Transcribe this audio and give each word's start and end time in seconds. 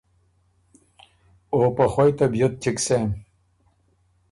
او 1.53 1.59
په 1.75 1.85
خوئ 1.91 2.11
طبیعت 2.19 2.53
چِګ 2.63 2.77
سېم۔ 2.85 3.09